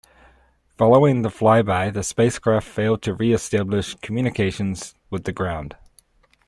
[0.79, 5.75] Following the flyby the spacecraft failed to reestablish communications with the ground.